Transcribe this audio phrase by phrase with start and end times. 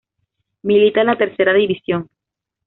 [0.63, 2.09] Milita en la Tercera División.